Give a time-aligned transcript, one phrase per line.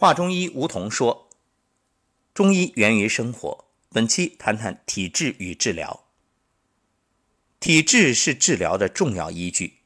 [0.00, 1.28] 华中医吴桐说
[2.32, 3.64] ：“中医源于生活。
[3.88, 6.04] 本期谈谈体质与治疗。
[7.58, 9.78] 体质是治疗的重要依据，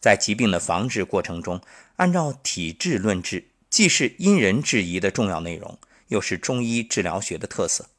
[0.00, 1.60] 在疾病的防治过程中，
[1.98, 5.78] 按照体质论治，既是因人制宜的重要内容，
[6.08, 7.90] 又是中医治疗学的特色。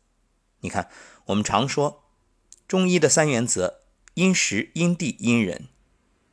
[0.60, 0.90] 你看，
[1.28, 2.04] 我们常说
[2.68, 3.80] 中医的三原则：
[4.16, 5.70] 因时、因地、因人。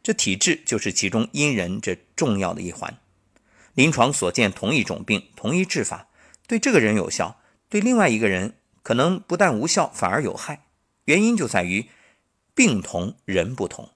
[0.02, 2.98] 这体质就是其中因人这重要的一环。”
[3.74, 6.08] 临床所见同一种病，同一治法，
[6.46, 10.66] 对这个人有效，对另外一个人可能不但无效，反而有害。
[11.06, 11.88] 原因就在于
[12.54, 13.90] 病同人不同，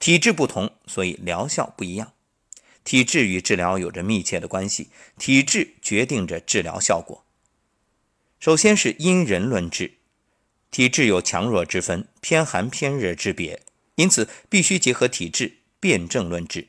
[0.00, 2.12] 体质不同，所以疗效不一样。
[2.84, 7.26] 体质与治疗有着密切的关系，体质决定着治疗效果。
[8.40, 9.98] 首先是因人论治，
[10.70, 13.60] 体质有强弱之分，偏寒偏热之别，
[13.96, 16.68] 因此必须结合体质辨证论治。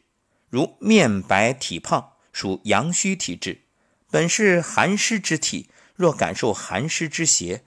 [0.49, 2.13] 如面白体胖。
[2.39, 3.63] 属阳虚体质，
[4.09, 7.65] 本是寒湿之体，若感受寒湿之邪，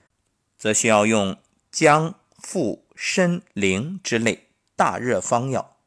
[0.57, 1.37] 则需要用
[1.71, 5.77] 姜、附、参、苓之类大热方药，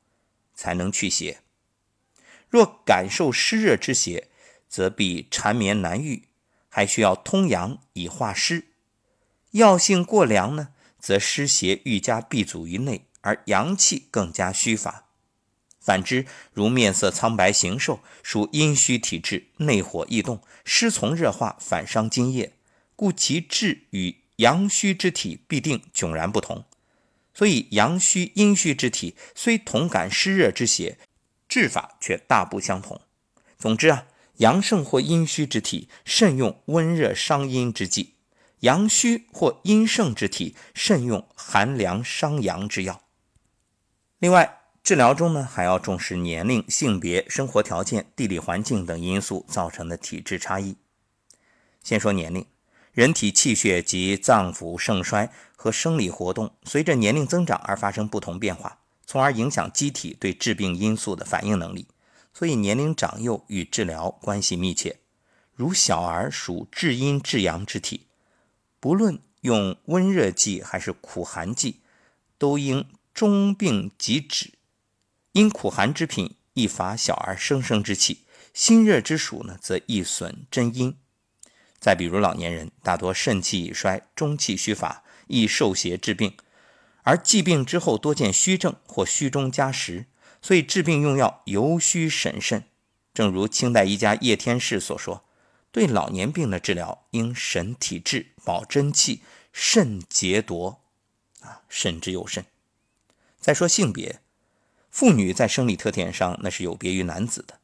[0.55, 1.39] 才能去邪；
[2.49, 4.29] 若感受湿热之邪，
[4.69, 6.29] 则必缠绵难愈，
[6.69, 8.69] 还需要通阳以化湿。
[9.51, 10.69] 药性过凉呢，
[11.01, 15.06] 则湿邪愈加闭阻于内，而阳气更加虚乏。
[15.87, 22.55] 反之，如面色苍白、形瘦，属阴虚体质，内火易动，湿从热化，反伤津液，
[22.97, 26.65] 故其质与阳虚之体必定迥然不同。
[27.33, 30.99] 所以，阳虚、阴虚之体虽同感湿热之邪，
[31.49, 33.01] 治法却大不相同。
[33.57, 38.15] 总之啊，阳盛或阴虚之体，慎用温热伤阴之剂；
[38.61, 43.03] 阳虚或阴盛之体，慎用寒凉伤阳之药。
[44.19, 50.77] 另外，治疗中呢，还要重视年龄、性别、生活条件、地理环境等因素造成的体质差异。
[51.83, 52.47] 先说年龄，
[52.93, 61.89] 人体气血及脏腑盛衰和生理活动随着年龄增长而发生不同变化，从而影响机体对致病因素的反应能力。
[62.33, 65.01] 所以，年龄长幼与治疗关系密切。
[65.53, 68.07] 如小儿属至阴至阳之体，
[68.79, 71.81] 不论用温热剂还是苦寒剂，
[72.39, 74.53] 都应中病即止。
[75.37, 78.23] 因苦寒之品易乏小儿生生之气，
[78.55, 80.97] 心热之暑呢，则易损真阴。
[81.79, 86.35] 再比如老年人，大多肾气已衰，中气虚乏，易受邪致病，
[87.03, 90.07] 而既病之后多见虚症或虚中加实，
[90.41, 92.65] 所以治病用药尤需审慎。
[93.13, 95.27] 正如清代医家叶天士所说
[95.71, 99.21] ：“对老年病的治疗，应审体质，保真气，
[99.53, 100.81] 慎节夺。”
[101.45, 102.47] 啊，慎之又慎。
[103.39, 104.23] 再说性别。
[104.97, 107.59] 妇女在生理特点上那是有别于男子的，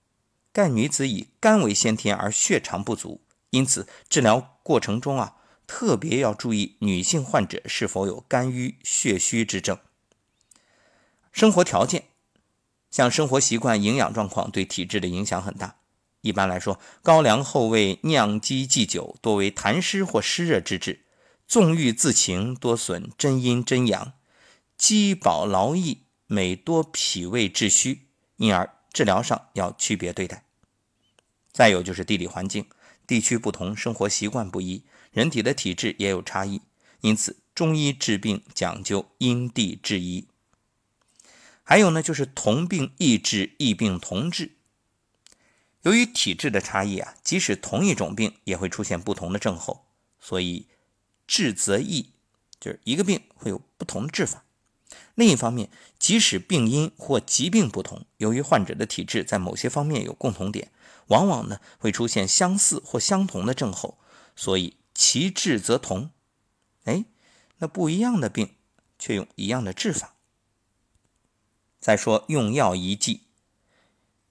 [0.53, 9.79] 盖女子以肝为先天而血常不足，因此治疗过程中啊，特别要注意女性患者是否有肝郁血虚之症。
[11.33, 12.05] 生活条件，
[12.91, 15.77] 像生活习惯、营养状况对体质的影响很大。
[16.21, 21.07] 一般来说，高粱后味酿鸡祭酒多为痰湿或湿热之治，
[21.49, 24.13] 纵欲自情多损真阴真阳，
[24.77, 26.02] 饥饱劳逸。
[26.33, 28.07] 每多脾胃致虚，
[28.37, 30.47] 因而治疗上要区别对待。
[31.53, 32.65] 再有就是地理环境，
[33.07, 36.63] 地区不同，生活习惯不一，人体的体质也有差异，
[37.03, 40.27] 因此中医治病讲究因地制宜。
[41.63, 44.53] 还有呢，就是同病异治，异病同治。
[45.83, 49.85] 由于体质的差异啊，即使同一种病也会出现不同的症候，
[50.19, 50.67] 所以
[51.27, 52.15] 治则异，
[52.59, 54.47] 就是一个病会有不同的治法。
[55.15, 60.71] 另一方面，即使病因或疾病不同，由于患者的体质在某些方面有共同点，
[61.09, 63.99] 往往呢会出现相似或相同的症候，
[64.35, 66.11] 所以其治则同。
[66.85, 67.05] 哎，
[67.59, 68.55] 那不一样的病
[68.99, 70.15] 却用一样的治法。
[71.79, 73.23] 再说用药宜忌，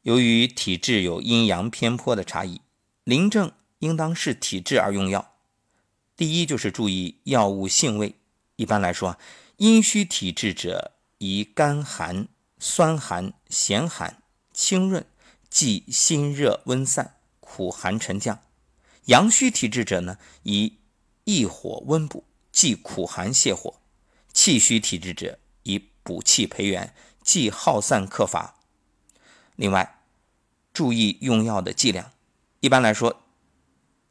[0.02, 2.62] 由于体质有阴阳偏颇的差异，
[3.04, 5.36] 临症应当视体质而用药。
[6.18, 8.16] 第一就是注意药物性味，
[8.56, 9.20] 一般来说啊。
[9.62, 12.28] 阴虚体质者宜甘寒、
[12.58, 15.06] 酸寒、咸寒、清润，
[15.52, 18.38] 忌辛热温散、苦寒沉降；
[19.06, 20.80] 阳虚体质者呢，宜
[21.26, 23.76] 益火温补，忌苦寒泻火；
[24.34, 28.56] 气虚体质者宜补气培元，忌耗散克乏。
[29.56, 30.02] 另外，
[30.74, 32.14] 注意用药的剂量。
[32.62, 33.22] 一般来说，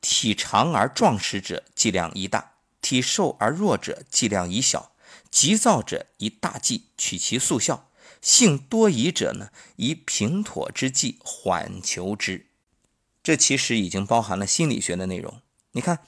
[0.00, 4.89] 体长而壮实者剂量宜大，体瘦而弱者剂量宜小。
[5.31, 7.91] 急躁者以大剂取其速效，
[8.21, 12.47] 性多疑者呢以平妥之剂缓求之。
[13.23, 15.43] 这其实已经包含了心理学的内容。
[15.73, 16.01] 你看，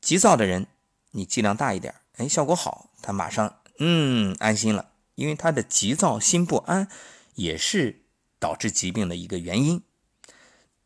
[0.00, 0.66] 急躁的人，
[1.12, 6.88] 你剂量大一点，哎，效果好，他马上嗯安心了，因为他的急躁、心不安
[7.34, 8.04] 也是
[8.38, 9.82] 导致疾病的一个原因。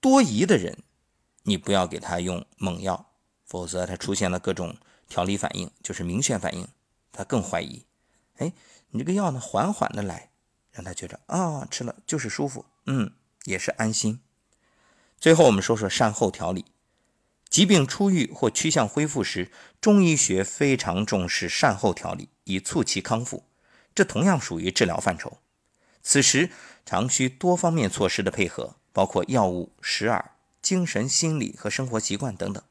[0.00, 0.78] 多疑的人，
[1.42, 3.12] 你不要给他用猛药，
[3.44, 4.76] 否则他出现了各种
[5.08, 6.66] 调理反应，就是明显反应，
[7.12, 7.84] 他更怀疑。
[8.38, 8.52] 哎，
[8.90, 10.30] 你这个药呢，缓缓的来，
[10.72, 13.12] 让他觉着啊，吃了就是舒服，嗯，
[13.44, 14.20] 也是安心。
[15.18, 16.64] 最后，我们说说善后调理。
[17.48, 23.44] 疾病初愈或趋向恢复时，中医学非常重视善后调理，以促其康复。
[23.94, 25.38] 这同样属于治疗范畴。
[26.00, 26.50] 此时
[26.86, 30.24] 常需多方面措施的配合，包括药物、食饵、
[30.62, 32.62] 精神、心理和生活习惯等等。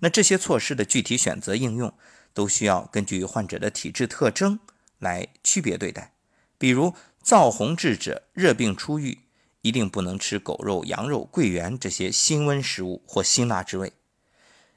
[0.00, 1.94] 那这些措施的具体选择应用，
[2.32, 4.58] 都需要根据患者的体质特征
[4.98, 6.14] 来区别对待。
[6.58, 6.94] 比如
[7.24, 9.20] 燥红质者，热病初愈。
[9.62, 13.92] 一定不能吃狗肉、羊肉、桂圆这些辛温食物或辛辣之味。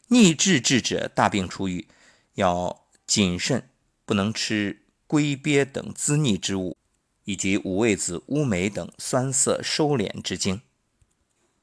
[0.09, 1.87] 逆滞滞者大病初愈，
[2.33, 3.69] 要谨慎，
[4.03, 6.75] 不能吃龟鳖等滋腻之物，
[7.23, 10.59] 以及五味子、乌梅等酸涩收敛之精。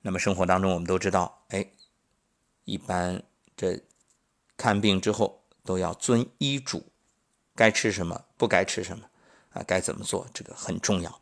[0.00, 1.66] 那么生活当中，我们都知道，哎，
[2.64, 3.22] 一般
[3.54, 3.82] 这
[4.56, 6.86] 看病之后都要遵医嘱，
[7.54, 9.04] 该吃什么，不该吃什么，
[9.50, 11.20] 啊，该怎么做，这个很重要。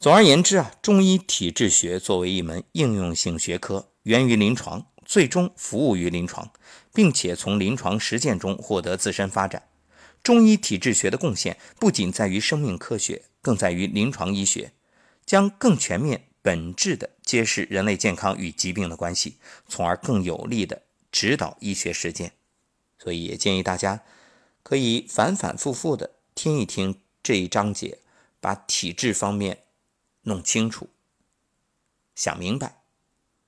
[0.00, 6.50] 总而言之啊，中医体质学作为一门应用性学科，源于临床，最终服务于临床，
[6.92, 9.68] 并且从临床实践中获得自身发展。
[10.22, 14.72] 中医体质学的贡献不仅在于生命科学，更在于临床医学，
[15.24, 22.32] 将更全面、本质地揭示人类健康与疾病的关系，从而更有力地指导医学实践。
[23.02, 24.02] 所以，也建议大家
[24.62, 27.98] 可以反反复复的听一听这一章节，
[28.40, 29.64] 把体质方面。
[30.24, 30.88] 弄清楚，
[32.14, 32.82] 想明白，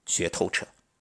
[0.07, 0.67] 学透彻。